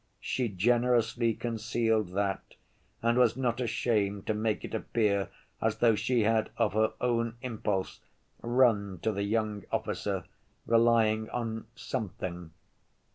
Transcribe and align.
She 0.19 0.49
generously 0.49 1.35
concealed 1.35 2.13
that 2.15 2.55
and 3.03 3.19
was 3.19 3.37
not 3.37 3.61
ashamed 3.61 4.25
to 4.25 4.33
make 4.33 4.65
it 4.65 4.73
appear 4.73 5.29
as 5.61 5.77
though 5.77 5.93
she 5.93 6.23
had 6.23 6.49
of 6.57 6.73
her 6.73 6.93
own 6.99 7.35
impulse 7.43 7.99
run 8.41 8.97
to 9.03 9.11
the 9.11 9.21
young 9.21 9.63
officer, 9.71 10.23
relying 10.65 11.29
on 11.29 11.67
something 11.75 12.49